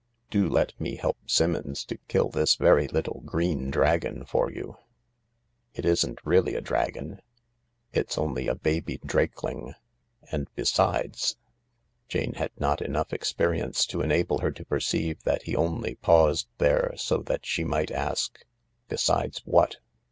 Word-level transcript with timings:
Do 0.31 0.49
let 0.49 0.73
me 0.81 0.95
help 0.95 1.19
Simmons 1.27 1.85
to 1.85 1.97
kill 2.07 2.29
this 2.29 2.55
very 2.55 2.87
little 2.87 3.21
green 3.23 3.69
dragon 3.69 4.25
for 4.25 4.49
you 4.49 4.69
100 4.69 4.73
THE 4.73 4.73
LARK 4.73 4.87
it 5.75 5.85
isn't 5.85 6.25
really 6.25 6.55
a 6.55 6.59
dragon, 6.61 7.21
it's 7.93 8.17
only 8.17 8.47
a 8.47 8.55
baby 8.55 8.97
drakeling. 9.05 9.75
And 10.31 10.47
besides..." 10.55 11.37
Jane 12.09 12.33
had 12.33 12.49
not 12.57 12.81
enough 12.81 13.13
experience 13.13 13.85
to 13.85 14.01
enable 14.01 14.39
her 14.39 14.49
to 14.49 14.65
perceive 14.65 15.21
that 15.21 15.43
he 15.43 15.55
only 15.55 15.93
paused 15.93 16.47
there 16.57 16.93
so 16.97 17.17
that 17.19 17.45
she 17.45 17.63
might 17.63 17.91
ask," 17.91 18.43
Besides 18.89 19.43
what 19.45 19.75